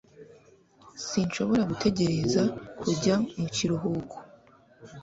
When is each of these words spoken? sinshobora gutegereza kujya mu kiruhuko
sinshobora 1.07 1.61
gutegereza 1.69 2.41
kujya 2.79 3.15
mu 3.39 3.47
kiruhuko 3.55 4.15